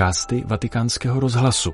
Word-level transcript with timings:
podcasty 0.00 0.44
Vatikánského 0.46 1.20
rozhlasu. 1.20 1.72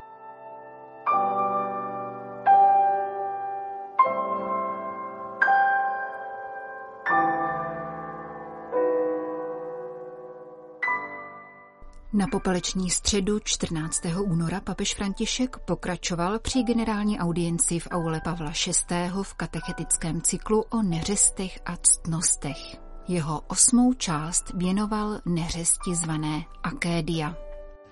Na 12.12 12.26
popeleční 12.30 12.90
středu 12.90 13.38
14. 13.44 14.02
února 14.24 14.60
papež 14.60 14.94
František 14.94 15.56
pokračoval 15.58 16.38
při 16.38 16.62
generální 16.62 17.18
audienci 17.18 17.78
v 17.78 17.88
aule 17.90 18.20
Pavla 18.24 18.52
VI. 18.66 19.10
v 19.22 19.34
katechetickém 19.34 20.22
cyklu 20.22 20.62
o 20.62 20.82
neřestech 20.82 21.58
a 21.66 21.76
ctnostech. 21.76 22.76
Jeho 23.08 23.40
osmou 23.40 23.92
část 23.92 24.52
věnoval 24.54 25.20
neřesti 25.26 25.94
zvané 25.94 26.44
Akédia. 26.62 27.45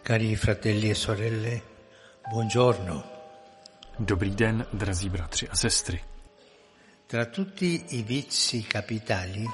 Cari 0.05 0.37
fratelli 0.37 0.91
e 0.91 0.95
sorelle, 0.95 1.63
buongiorno. 2.29 3.05
Dobrý 3.97 4.35
den, 4.35 4.67
drazí 4.71 5.09
bratři 5.09 5.49
a 5.49 5.55
sestry. 5.55 6.05
Tra 7.07 7.25
tutti 7.25 7.85
i 7.89 8.03
vizi 8.03 8.67
capitali 8.67 9.49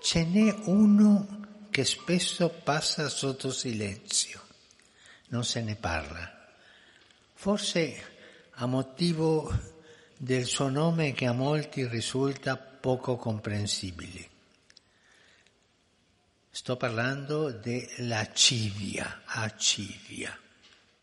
ce 0.00 0.24
n'è 0.24 0.52
uno 0.64 1.68
che 1.70 1.84
spesso 1.84 2.48
passa 2.64 3.08
sotto 3.08 3.52
silenzio. 3.52 4.40
Non 5.28 5.44
se 5.44 5.62
ne 5.62 5.76
parla. 5.76 6.50
Forse 7.34 7.94
a 8.54 8.66
motivo 8.66 9.56
del 10.16 10.46
suo 10.46 10.68
nome 10.68 11.12
che 11.12 11.26
a 11.26 11.32
molti 11.32 11.86
risulta 11.86 12.56
poco 12.56 13.14
comprensibile. 13.14 14.29
Sto 16.60 16.76
parlando 16.76 17.48
Civia. 18.34 19.06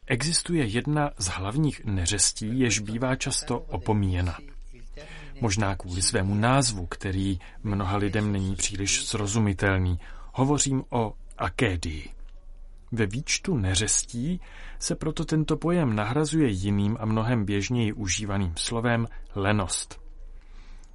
Existuje 0.07 0.65
jedna 0.65 1.11
z 1.17 1.27
hlavních 1.27 1.85
neřestí, 1.85 2.59
jež 2.59 2.79
bývá 2.79 3.15
často 3.15 3.59
opomíjena. 3.59 4.37
Možná 5.41 5.75
kvůli 5.75 6.01
svému 6.01 6.35
názvu, 6.35 6.85
který 6.85 7.39
mnoha 7.63 7.97
lidem 7.97 8.31
není 8.31 8.55
příliš 8.55 9.05
srozumitelný. 9.05 9.99
Hovořím 10.33 10.83
o 10.89 11.13
akédii. 11.37 12.09
Ve 12.91 13.05
výčtu 13.05 13.57
neřestí 13.57 14.41
se 14.79 14.95
proto 14.95 15.25
tento 15.25 15.57
pojem 15.57 15.95
nahrazuje 15.95 16.49
jiným 16.49 16.97
a 16.99 17.05
mnohem 17.05 17.45
běžněji 17.45 17.93
užívaným 17.93 18.53
slovem 18.57 19.07
lenost. 19.35 20.06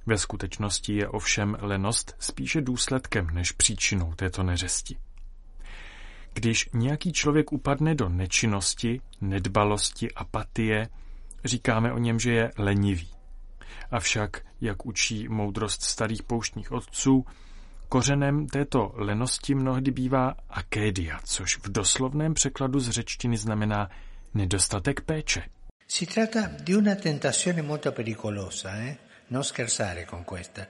Ve 0.05 0.17
skutečnosti 0.17 0.95
je 0.95 1.07
ovšem 1.07 1.57
lenost 1.59 2.15
spíše 2.19 2.61
důsledkem 2.61 3.27
než 3.33 3.51
příčinou 3.51 4.13
této 4.13 4.43
neřesti. 4.43 4.97
Když 6.33 6.69
nějaký 6.73 7.13
člověk 7.13 7.51
upadne 7.51 7.95
do 7.95 8.09
nečinnosti, 8.09 9.01
nedbalosti, 9.21 10.11
apatie, 10.11 10.89
říkáme 11.45 11.93
o 11.93 11.97
něm, 11.97 12.19
že 12.19 12.33
je 12.33 12.51
lenivý. 12.57 13.09
Avšak, 13.91 14.45
jak 14.61 14.85
učí 14.85 15.27
moudrost 15.27 15.81
starých 15.81 16.23
pouštních 16.23 16.71
otců, 16.71 17.25
kořenem 17.89 18.47
této 18.47 18.91
lenosti 18.95 19.55
mnohdy 19.55 19.91
bývá 19.91 20.35
akédia, 20.49 21.19
což 21.23 21.57
v 21.57 21.71
doslovném 21.71 22.33
překladu 22.33 22.79
z 22.79 22.89
řečtiny 22.89 23.37
znamená 23.37 23.89
nedostatek 24.33 25.01
péče. 25.01 25.43
Si 25.87 26.05
tratta 26.05 26.49
di 26.59 26.75
una 26.75 26.95
tentazione 26.95 27.61
molto 27.61 27.91
pericolosa, 27.91 28.69
eh? 28.75 28.97
Questa. 30.29 30.61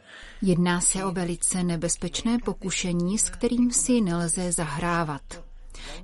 Jedná 0.42 0.82
se 0.82 1.06
o 1.06 1.12
velice 1.12 1.64
nebezpečné 1.64 2.38
pokušení, 2.40 3.18
s 3.18 3.30
kterým 3.30 3.72
si 3.72 4.02
nelze 4.02 4.52
zahrávat. 4.52 5.44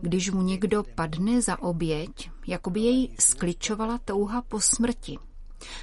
Když 0.02 0.32
mu 0.32 0.42
někdo 0.42 0.84
padne 0.96 1.42
za 1.42 1.62
oběť, 1.62 2.30
jako 2.48 2.70
by 2.70 2.80
jej 2.80 3.16
skličovala 3.20 3.98
touha 3.98 4.42
po 4.42 4.62
smrti. 4.62 5.18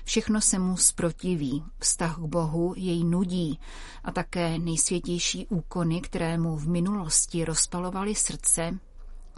Všechno 0.04 0.41
se 0.41 0.59
mu 0.59 0.76
zprotiví, 0.76 1.65
vztah 1.78 2.16
k 2.16 2.20
Bohu 2.20 2.75
jej 2.76 3.04
nudí 3.04 3.60
a 4.04 4.10
také 4.10 4.59
nejsvětější 4.59 5.47
úkony, 5.47 6.00
které 6.00 6.38
mu 6.38 6.56
v 6.56 6.69
minulosti 6.69 7.44
rozpalovaly 7.44 8.15
srdce, 8.15 8.78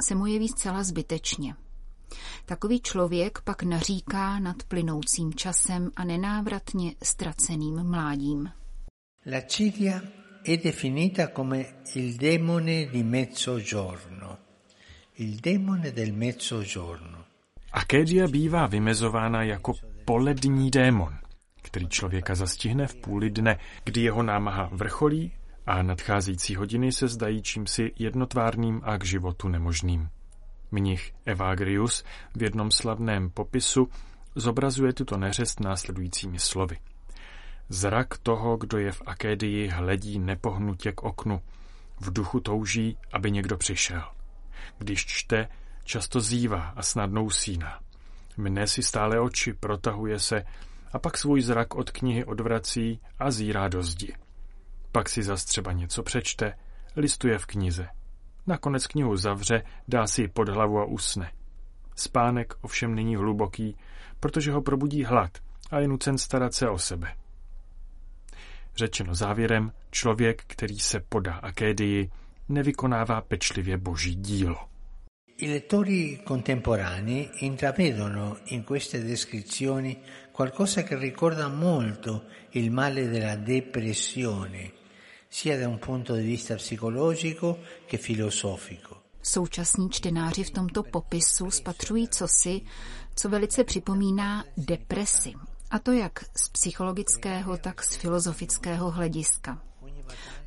se 0.00 0.14
mu 0.14 0.26
jeví 0.26 0.48
zcela 0.48 0.82
zbytečně. 0.82 1.54
Takový 2.44 2.80
člověk 2.80 3.38
pak 3.44 3.62
naříká 3.62 4.38
nad 4.38 4.56
plynoucím 4.62 5.34
časem 5.34 5.90
a 5.96 6.04
nenávratně 6.04 6.94
ztraceným 7.02 7.82
mládím. 7.82 8.50
La 9.26 9.40
Cilia 9.40 10.00
è 10.44 10.56
definita 10.56 11.28
come 11.36 11.66
il 11.94 12.16
demone 12.16 12.86
di 12.86 13.02
mezzogiorno. 13.02 14.38
Il 15.18 15.40
demone 15.40 15.90
del 15.90 16.12
mezzogiorno. 16.12 17.24
Akédia 17.72 18.26
bývá 18.26 18.66
vymezována 18.66 19.42
jako 19.42 19.72
polední 20.04 20.70
démon, 20.70 21.18
který 21.62 21.88
člověka 21.88 22.34
zastihne 22.34 22.86
v 22.86 22.94
půli 22.94 23.30
dne, 23.30 23.58
kdy 23.84 24.00
jeho 24.00 24.22
námaha 24.22 24.68
vrcholí 24.72 25.32
a 25.66 25.82
nadcházející 25.82 26.54
hodiny 26.54 26.92
se 26.92 27.08
zdají 27.08 27.42
čímsi 27.42 27.92
jednotvárným 27.98 28.80
a 28.84 28.98
k 28.98 29.04
životu 29.04 29.48
nemožným. 29.48 30.08
Mnich 30.70 31.12
Evagrius 31.24 32.04
v 32.34 32.42
jednom 32.42 32.70
slavném 32.70 33.30
popisu 33.30 33.88
zobrazuje 34.34 34.92
tuto 34.92 35.16
neřest 35.16 35.60
následujícími 35.60 36.38
slovy. 36.38 36.78
Zrak 37.68 38.18
toho, 38.18 38.56
kdo 38.56 38.78
je 38.78 38.92
v 38.92 39.02
Akédii, 39.06 39.68
hledí 39.68 40.18
nepohnutě 40.18 40.92
k 40.92 41.02
oknu. 41.02 41.42
V 42.00 42.12
duchu 42.12 42.40
touží, 42.40 42.96
aby 43.12 43.30
někdo 43.30 43.56
přišel. 43.56 44.02
Když 44.78 45.06
čte, 45.06 45.48
často 45.84 46.20
zývá 46.20 46.72
a 46.76 46.82
snadno 46.82 47.24
usíná. 47.24 47.80
Mne 48.36 48.66
si 48.66 48.82
stále 48.82 49.20
oči, 49.20 49.52
protahuje 49.52 50.18
se 50.18 50.44
a 50.92 50.98
pak 50.98 51.18
svůj 51.18 51.40
zrak 51.42 51.74
od 51.74 51.90
knihy 51.90 52.24
odvrací 52.24 53.00
a 53.18 53.30
zírá 53.30 53.68
do 53.68 53.82
zdi. 53.82 54.14
Pak 54.92 55.08
si 55.08 55.22
zas 55.22 55.44
třeba 55.44 55.72
něco 55.72 56.02
přečte, 56.02 56.54
listuje 56.96 57.38
v 57.38 57.46
knize. 57.46 57.88
Nakonec 58.48 58.86
knihu 58.86 59.16
zavře, 59.16 59.62
dá 59.88 60.06
si 60.06 60.22
ji 60.22 60.28
pod 60.28 60.48
hlavu 60.48 60.78
a 60.78 60.84
usne. 60.84 61.32
Spánek 61.96 62.54
ovšem 62.60 62.94
není 62.94 63.16
hluboký, 63.16 63.76
protože 64.20 64.52
ho 64.52 64.62
probudí 64.62 65.04
hlad 65.04 65.30
a 65.70 65.78
je 65.78 65.88
nucen 65.88 66.18
starat 66.18 66.54
se 66.54 66.68
o 66.68 66.78
sebe. 66.78 67.14
Řečeno 68.76 69.14
závěrem, 69.14 69.72
člověk, 69.90 70.42
který 70.46 70.78
se 70.78 71.00
podá 71.00 71.34
akédii, 71.34 72.10
nevykonává 72.48 73.20
pečlivě 73.20 73.78
boží 73.78 74.14
dílo. 74.14 74.56
I 75.36 75.50
lettori 75.50 76.20
contemporanei 76.28 77.28
intravedono 77.40 78.36
in 78.46 78.64
queste 78.64 78.98
descrizioni 78.98 79.96
qualcosa 80.32 80.82
che 80.82 80.96
ricorda 80.96 81.48
molto 81.48 82.22
il 82.50 82.70
male 82.70 83.08
della 83.08 83.36
depressione, 83.36 84.72
sia 85.30 85.58
da 85.58 85.68
un 85.68 85.78
punto 85.78 86.14
di 86.14 86.22
vista 86.22 86.54
psicologico 86.54 87.58
che 87.86 87.98
filosofico. 87.98 89.02
Současní 89.22 89.90
čtenáři 89.90 90.44
v 90.44 90.50
tomto 90.50 90.82
popisu 90.82 91.50
spatřují 91.50 92.08
cosi, 92.08 92.60
co 93.14 93.28
velice 93.28 93.64
připomíná 93.64 94.44
depresi, 94.56 95.34
a 95.70 95.78
to 95.78 95.92
jak 95.92 96.24
z 96.36 96.48
psychologického, 96.48 97.56
tak 97.56 97.82
z 97.82 97.96
filozofického 97.96 98.90
hlediska. 98.90 99.62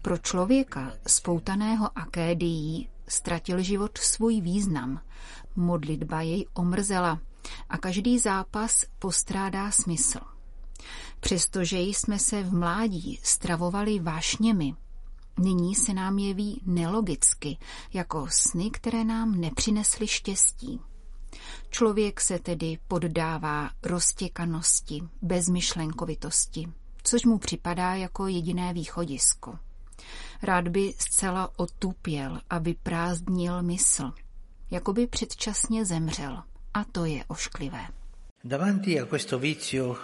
Pro 0.02 0.18
člověka 0.18 0.94
spoutaného 1.08 1.98
akédií 2.00 2.90
ztratil 3.08 3.62
život 3.62 3.98
svůj 3.98 4.42
význam. 4.42 5.02
Modlitba 5.56 6.22
jej 6.22 6.46
omrzela 6.54 7.20
a 7.70 7.78
každý 7.78 8.20
zápas 8.20 8.86
postrádá 9.00 9.72
smysl. 9.72 10.20
Přestože 11.20 11.80
jsme 11.80 12.20
se 12.20 12.44
v 12.44 12.54
mládí 12.54 13.20
stravovali 13.24 14.00
vášněmi, 14.00 14.76
nyní 15.40 15.76
se 15.76 15.94
nám 15.94 16.20
jeví 16.20 16.62
nelogicky, 16.66 17.58
jako 17.94 18.28
sny, 18.30 18.72
které 18.72 19.04
nám 19.04 19.42
nepřinesly 19.42 20.08
štěstí. 20.08 20.80
Člověk 21.70 22.22
se 22.22 22.40
tedy 22.40 22.78
poddává 22.88 23.70
roztěkanosti, 23.84 25.04
bezmyšlenkovitosti, 25.22 26.68
což 27.04 27.26
mu 27.26 27.38
připadá 27.38 27.96
jako 27.96 28.28
jediné 28.28 28.74
východisko. 28.74 29.60
Rád 30.44 30.68
by 30.68 30.94
zcela 31.00 31.52
otupěl 31.60 32.42
a 32.50 32.58
vyprázdnil 32.60 33.64
mysl, 33.64 34.12
jako 34.72 34.94
by 34.94 35.08
předčasně 35.08 35.86
zemřel. 35.86 36.44
A 36.74 36.84
to 36.84 37.06
je 37.06 37.26
ošklivé. 37.28 37.88
Davanti 38.44 39.00
a 39.00 39.06
questo 39.06 39.40
vizio 39.40 39.98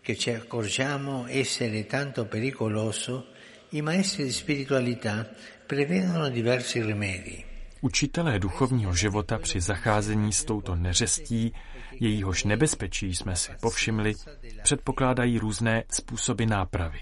che 0.00 0.16
ci 0.16 0.30
accorgiamo 0.30 1.26
essere 1.28 1.86
tanto 1.86 2.24
pericoloso, 2.24 3.26
i 3.70 3.82
maestri 3.82 4.24
di 4.24 4.32
spiritualità 4.32 5.28
prevedono 5.66 6.30
diversi 6.30 6.82
rimedi. 6.82 7.44
Učitelé 7.80 8.38
duchovního 8.38 8.94
života 8.94 9.38
při 9.38 9.60
zacházení 9.60 10.32
s 10.32 10.44
touto 10.44 10.74
neřestí, 10.74 11.52
jejíhož 12.00 12.44
nebezpečí 12.44 13.14
jsme 13.14 13.36
si 13.36 13.52
povšimli, 13.60 14.14
předpokládají 14.62 15.38
různé 15.38 15.84
způsoby 15.90 16.44
nápravy. 16.44 16.98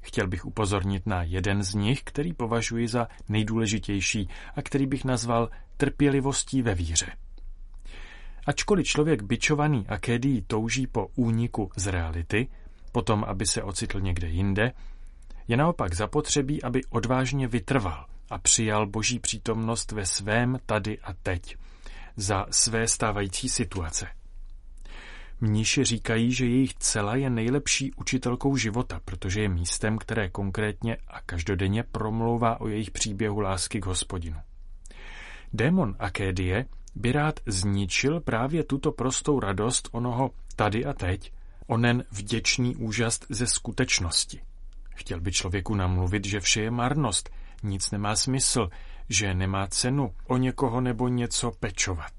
Chtěl 0.00 0.26
bych 0.28 0.46
upozornit 0.46 1.06
na 1.06 1.22
jeden 1.22 1.62
z 1.62 1.74
nich, 1.74 2.02
který 2.04 2.32
považuji 2.32 2.88
za 2.88 3.08
nejdůležitější 3.28 4.28
a 4.56 4.62
který 4.62 4.86
bych 4.86 5.04
nazval 5.04 5.50
trpělivostí 5.76 6.62
ve 6.62 6.74
víře. 6.74 7.06
Ačkoliv 8.50 8.86
člověk 8.86 9.22
byčovaný 9.22 9.86
akédií 9.88 10.42
touží 10.42 10.86
po 10.86 11.06
úniku 11.06 11.70
z 11.76 11.86
reality, 11.86 12.48
potom 12.92 13.24
aby 13.24 13.46
se 13.46 13.62
ocitl 13.62 14.00
někde 14.00 14.28
jinde, 14.28 14.72
je 15.48 15.56
naopak 15.56 15.94
zapotřebí, 15.94 16.62
aby 16.62 16.80
odvážně 16.90 17.48
vytrval 17.48 18.06
a 18.30 18.38
přijal 18.38 18.86
boží 18.86 19.18
přítomnost 19.18 19.92
ve 19.92 20.06
svém 20.06 20.58
tady 20.66 20.98
a 20.98 21.12
teď, 21.12 21.56
za 22.16 22.46
své 22.50 22.88
stávající 22.88 23.48
situace. 23.48 24.08
Mníši 25.40 25.84
říkají, 25.84 26.32
že 26.32 26.46
jejich 26.46 26.74
cela 26.74 27.16
je 27.16 27.30
nejlepší 27.30 27.92
učitelkou 27.92 28.56
života, 28.56 29.00
protože 29.04 29.42
je 29.42 29.48
místem, 29.48 29.98
které 29.98 30.28
konkrétně 30.28 30.96
a 31.08 31.20
každodenně 31.20 31.82
promlouvá 31.82 32.60
o 32.60 32.68
jejich 32.68 32.90
příběhu 32.90 33.40
lásky 33.40 33.80
k 33.80 33.86
hospodinu. 33.86 34.36
Démon 35.52 35.96
Akédie 35.98 36.66
by 36.94 37.12
rád 37.12 37.40
zničil 37.46 38.20
právě 38.20 38.64
tuto 38.64 38.92
prostou 38.92 39.40
radost 39.40 39.88
onoho 39.92 40.30
tady 40.56 40.84
a 40.84 40.92
teď, 40.92 41.32
onen 41.66 42.04
vděčný 42.10 42.76
úžas 42.76 43.20
ze 43.28 43.46
skutečnosti. 43.46 44.40
Chtěl 44.90 45.20
by 45.20 45.32
člověku 45.32 45.74
namluvit, 45.74 46.24
že 46.24 46.40
vše 46.40 46.62
je 46.62 46.70
marnost, 46.70 47.30
nic 47.62 47.90
nemá 47.90 48.16
smysl, 48.16 48.68
že 49.08 49.34
nemá 49.34 49.66
cenu 49.66 50.14
o 50.26 50.36
někoho 50.36 50.80
nebo 50.80 51.08
něco 51.08 51.50
pečovat. 51.60 52.12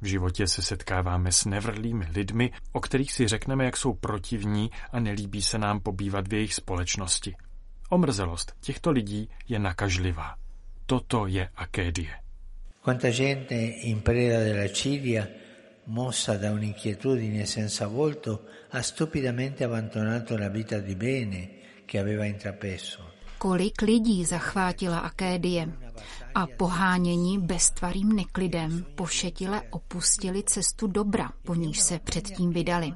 V 0.00 0.06
životě 0.06 0.46
se 0.46 0.62
setkáváme 0.62 1.32
s 1.32 1.44
nevrlými 1.44 2.06
lidmi, 2.14 2.52
o 2.72 2.80
kterých 2.80 3.12
si 3.12 3.28
řekneme, 3.28 3.64
jak 3.64 3.76
jsou 3.76 3.94
protivní 3.94 4.70
a 4.92 5.00
nelíbí 5.00 5.42
se 5.42 5.58
nám 5.58 5.80
pobývat 5.80 6.28
v 6.28 6.34
jejich 6.34 6.54
společnosti. 6.54 7.34
Omrzelost 7.90 8.56
těchto 8.60 8.90
lidí 8.90 9.28
je 9.48 9.58
nakažlivá. 9.58 10.34
Toto 10.86 11.26
je 11.26 11.48
akédie. 11.56 12.21
Quanta 12.82 13.10
gente 13.10 13.54
in 13.54 14.02
preda 14.02 14.42
della 14.42 14.70
cilia, 14.72 15.30
mossa 15.84 16.36
da 16.36 16.50
un'inquietudine 16.50 17.46
senza 17.46 17.86
volto, 17.86 18.48
ha 18.70 18.82
stupidamente 18.82 19.62
abbandonato 19.62 20.36
la 20.36 20.48
vita 20.48 20.78
di 20.80 20.96
bene 20.96 21.50
che 21.84 21.98
aveva 21.98 22.24
intrapreso 22.24 23.12
kolik 23.42 23.82
lidí 23.82 24.24
zachvátila 24.24 24.98
Akédie 24.98 25.68
a 26.34 26.46
pohánění 26.46 27.38
beztvarým 27.38 28.12
neklidem 28.12 28.84
pošetile 28.94 29.62
opustili 29.70 30.42
cestu 30.42 30.86
dobra, 30.86 31.30
po 31.42 31.54
níž 31.54 31.80
se 31.80 31.98
předtím 31.98 32.50
vydali. 32.50 32.94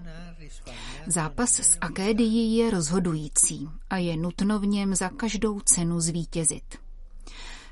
Zápas 1.07 1.61
s 1.61 1.79
Akédií 1.81 2.57
je 2.57 2.71
rozhodující 2.71 3.69
a 3.91 3.97
je 3.97 4.17
nutno 4.17 4.59
v 4.59 4.67
něm 4.67 4.95
za 4.95 5.09
každou 5.09 5.61
cenu 5.61 6.01
zvítězit. 6.01 6.86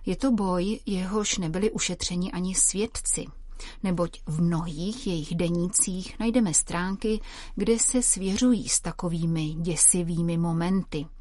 Je 0.06 0.17
to 0.17 0.31
boj, 0.31 0.81
jehož 0.87 1.39
nebyli 1.39 1.71
ušetřeni 1.71 2.33
ani 2.33 2.55
svědci, 2.55 3.27
neboť 3.83 4.21
v 4.27 4.43
mnohých 4.43 5.06
jejich 5.06 5.35
denících 5.35 6.19
najdeme 6.19 6.55
stránky, 6.55 7.21
kde 7.55 7.79
se 7.79 8.03
svěřují 8.03 8.69
s 8.69 8.81
takovými 8.81 9.55
děsivými 9.55 10.39
momenty– 10.39 11.06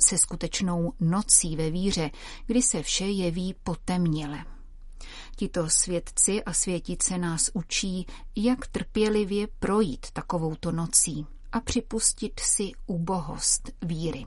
se 0.00 0.18
skutečnou 0.18 0.92
nocí 1.00 1.56
ve 1.56 1.70
víře, 1.70 2.10
kdy 2.46 2.62
se 2.62 2.82
vše 2.82 3.04
jeví 3.04 3.54
potemněle. 3.62 4.44
Tito 5.36 5.70
svědci 5.70 6.44
a 6.44 6.52
světice 6.52 7.18
nás 7.18 7.50
učí, 7.54 8.06
jak 8.36 8.66
trpělivě 8.66 9.48
projít 9.58 10.06
takovouto 10.12 10.72
nocí 10.72 11.26
a 11.52 11.60
připustit 11.60 12.40
si 12.40 12.72
ubohost 12.86 13.70
víry. 13.82 14.26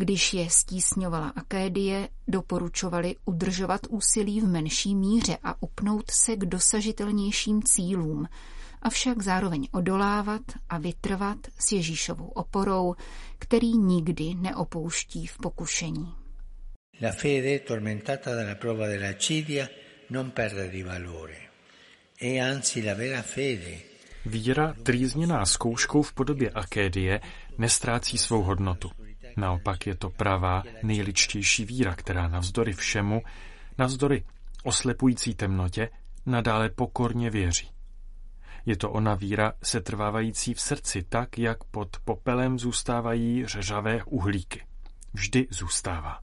Když 0.00 0.34
je 0.34 0.50
stísňovala 0.50 1.28
Akédie, 1.28 2.08
doporučovali 2.28 3.16
udržovat 3.24 3.80
úsilí 3.88 4.40
v 4.40 4.48
menší 4.48 4.94
míře 4.94 5.38
a 5.42 5.62
upnout 5.62 6.10
se 6.10 6.36
k 6.36 6.44
dosažitelnějším 6.44 7.62
cílům, 7.62 8.28
avšak 8.82 9.22
zároveň 9.22 9.68
odolávat 9.72 10.40
a 10.68 10.78
vytrvat 10.78 11.38
s 11.58 11.72
Ježíšovou 11.72 12.26
oporou, 12.26 12.94
který 13.38 13.72
nikdy 13.78 14.34
neopouští 14.34 15.26
v 15.26 15.38
pokušení. 15.38 16.14
La 17.02 17.12
fede 17.12 17.58
tormentata 17.58 18.34
dalla 18.34 18.54
prova 18.54 18.86
della 18.86 19.12
cidia 19.18 19.68
non 20.10 20.30
perde 20.30 20.68
di 20.68 20.82
valore. 20.82 21.38
E 22.22 22.40
anzi 22.40 22.82
la 22.82 22.94
vera 22.94 23.22
fede 23.22 23.78
Víra, 24.26 24.74
trýzněná 24.82 25.46
zkouškou 25.46 26.02
v 26.02 26.12
podobě 26.12 26.50
akédie, 26.50 27.20
nestrácí 27.58 28.18
svou 28.18 28.42
hodnotu. 28.42 28.90
Naopak 29.38 29.86
je 29.86 29.94
to 29.94 30.10
pravá, 30.10 30.62
nejličtější 30.82 31.64
víra, 31.64 31.94
která 31.94 32.28
navzdory 32.28 32.72
všemu, 32.72 33.22
navzdory 33.78 34.24
oslepující 34.64 35.34
temnotě, 35.34 35.90
nadále 36.26 36.68
pokorně 36.68 37.30
věří. 37.30 37.70
Je 38.66 38.76
to 38.76 38.90
ona 38.90 39.14
víra 39.14 39.52
setrvávající 39.62 40.54
v 40.54 40.60
srdci 40.60 41.02
tak, 41.02 41.38
jak 41.38 41.64
pod 41.64 41.96
popelem 42.04 42.58
zůstávají 42.58 43.46
řeřavé 43.46 44.04
uhlíky. 44.04 44.62
Vždy 45.14 45.46
zůstává. 45.50 46.18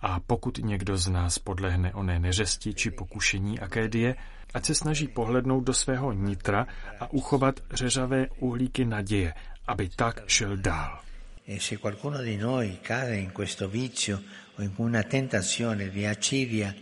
A 0.00 0.20
pokud 0.20 0.58
někdo 0.58 0.96
z 0.96 1.08
nás 1.08 1.38
podlehne 1.38 1.94
oné 1.94 2.18
neřesti 2.18 2.74
či 2.74 2.90
pokušení 2.90 3.60
akédie, 3.60 4.16
ať 4.54 4.64
se 4.64 4.74
snaží 4.74 5.08
pohlednout 5.08 5.64
do 5.64 5.74
svého 5.74 6.12
nitra 6.12 6.66
a 7.00 7.12
uchovat 7.12 7.60
řeřavé 7.70 8.26
uhlíky 8.28 8.84
naděje, 8.84 9.34
aby 9.66 9.88
tak 9.88 10.28
šel 10.28 10.56
dál. 10.56 11.00
E 11.44 11.58
se 11.60 11.78
qualcuno 11.78 12.20
di 12.20 12.36
noi 12.36 12.78
cade 12.80 13.16
in 13.16 13.32
questo 13.32 13.68
vizio 13.68 14.22
o 14.54 14.62
in 14.62 14.72
una 14.76 15.02
tentazione 15.02 15.90
di 15.90 16.06
acidia, 16.06 16.74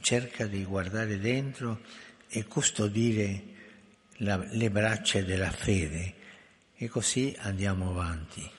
cerca 0.00 0.46
di 0.46 0.64
guardare 0.64 1.18
dentro 1.18 1.80
e 2.28 2.44
custodire 2.44 3.42
la, 4.18 4.36
le 4.50 4.70
braccia 4.70 5.20
della 5.22 5.50
fede 5.50 6.14
e 6.74 6.88
così 6.88 7.34
andiamo 7.38 7.90
avanti. 7.90 8.50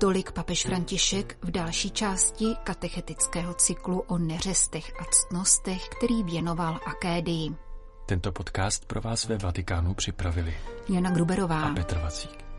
Tolik 0.00 0.32
papež 0.32 0.66
František 0.66 1.36
v 1.42 1.50
další 1.50 1.90
části 1.90 2.44
katechetického 2.64 3.54
cyklu 3.54 4.00
o 4.00 4.18
neřestech 4.18 4.92
a 5.00 5.04
ctnostech, 5.04 5.88
který 5.88 6.22
věnoval 6.22 6.80
Akédii. 6.86 7.50
Tento 8.06 8.32
podcast 8.32 8.86
pro 8.86 9.00
vás 9.00 9.28
ve 9.28 9.38
Vatikánu 9.38 9.94
připravili 9.94 10.54
Jana 10.88 11.10
Gruberová 11.10 11.62
a 11.62 11.74
Petr 11.74 11.98
Vacík. 11.98 12.49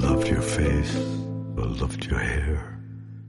Loved 0.00 0.28
your 0.28 0.42
face, 0.42 0.96
I 0.96 1.62
loved 1.62 2.06
your 2.06 2.18
hair, 2.18 2.80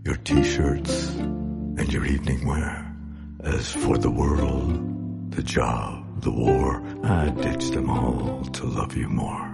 your 0.05 0.15
t-shirts, 0.15 1.09
and 1.15 1.91
your 1.91 2.05
evening 2.05 2.47
wear. 2.47 2.95
As 3.43 3.71
for 3.71 3.97
the 3.97 4.09
world, 4.09 5.31
the 5.31 5.43
job, 5.43 6.21
the 6.21 6.31
war, 6.31 6.81
I 7.03 7.29
ditched 7.29 7.73
them 7.73 7.89
all 7.89 8.43
to 8.43 8.65
love 8.65 8.95
you 8.95 9.09
more. 9.09 9.47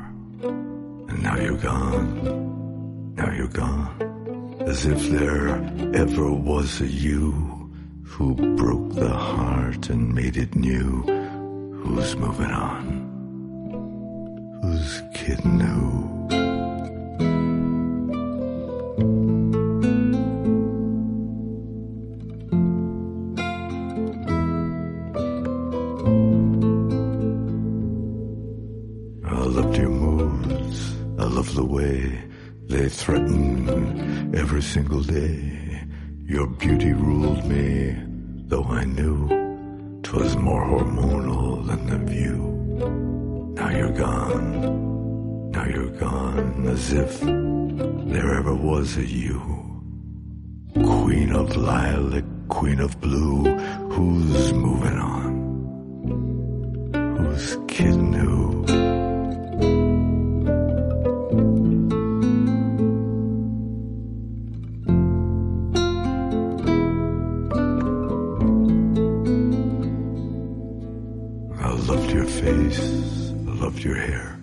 And 0.43 1.24
now 1.24 1.38
you're 1.38 1.57
gone, 1.57 3.15
now 3.15 3.31
you're 3.31 3.47
gone, 3.47 4.57
as 4.67 4.86
if 4.86 5.09
there 5.09 5.50
ever 5.95 6.31
was 6.31 6.81
a 6.81 6.88
you 6.88 7.71
who 8.03 8.36
broke 8.55 8.93
the 8.93 9.09
heart 9.09 9.89
and 9.89 10.13
made 10.13 10.38
it 10.38 10.55
new. 10.55 11.01
Who's 11.81 12.15
moving 12.15 12.51
on? 12.51 13.07
Who's 14.62 15.01
kidding 15.15 15.59
who? 15.59 16.16
Threaten 33.08 34.36
every 34.36 34.62
single 34.62 35.01
day. 35.01 35.84
Your 36.25 36.48
beauty 36.48 36.94
ruled 36.94 37.46
me, 37.46 37.96
though 38.48 38.63
I 38.63 38.84
knew 38.86 39.29
'twas 40.03 40.36
more 40.36 40.65
hormonal 40.65 41.65
than 41.67 41.82
the 41.91 42.00
view. 42.13 42.39
Now 43.56 43.70
you're 43.70 43.98
gone 44.08 44.48
Now 45.51 45.65
you're 45.65 45.98
gone 45.98 46.67
as 46.67 46.94
if 46.94 47.22
there 47.22 48.34
ever 48.39 48.53
was 48.53 48.98
a 48.98 49.06
you. 49.06 49.41
Queen 50.74 51.32
of 51.32 51.56
lilac, 51.56 52.25
queen 52.48 52.79
of 52.79 53.00
blue, 53.00 53.44
who's 53.94 54.53
moving 54.53 54.98
on? 55.15 55.32
Who's 57.17 57.58
kidding 57.67 58.13
who? 58.13 58.76
I 71.59 71.71
loved 71.71 72.11
your 72.11 72.25
face, 72.25 72.79
I 73.31 73.51
loved 73.63 73.83
your 73.83 73.95
hair, 73.95 74.37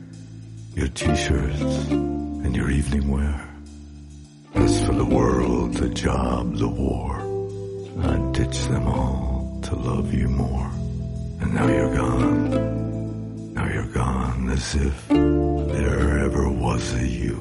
your 0.74 0.88
t-shirts, 0.88 1.88
and 1.90 2.54
your 2.54 2.70
evening 2.70 3.08
wear. 3.08 3.48
As 4.54 4.84
for 4.84 4.92
the 4.92 5.04
world, 5.04 5.74
the 5.74 5.88
job, 5.90 6.56
the 6.56 6.68
war, 6.68 7.16
I'd 8.02 8.32
ditch 8.32 8.64
them 8.66 8.88
all 8.88 9.60
to 9.62 9.76
love 9.76 10.12
you 10.12 10.28
more. 10.28 10.70
And 11.40 11.54
now 11.54 11.68
you're 11.68 11.94
gone, 11.94 13.54
now 13.54 13.72
you're 13.72 13.92
gone 13.92 14.50
as 14.50 14.74
if 14.74 15.08
there 15.08 16.18
ever 16.20 16.50
was 16.50 16.92
a 16.94 17.06
you 17.06 17.36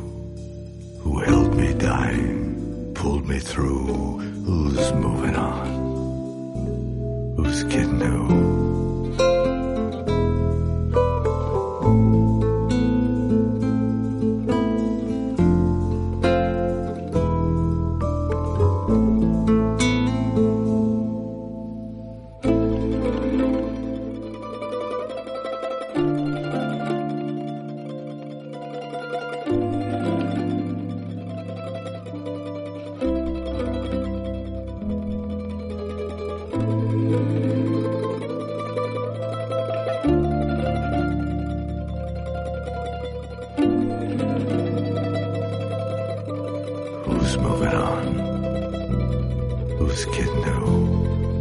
who 1.01 1.19
held 1.19 1.55
me 1.55 1.73
dying, 1.73 2.91
pulled 2.93 3.27
me 3.27 3.39
through, 3.39 4.19
who's 4.45 4.93
moving 4.93 5.35
on, 5.35 7.35
who's 7.37 7.63
kidding 7.63 7.99
who. 7.99 8.82
Who's 47.05 47.37
moving 47.37 47.73
on? 47.73 48.15
Who's 49.77 50.05
getting 50.05 50.45
out? 50.45 51.32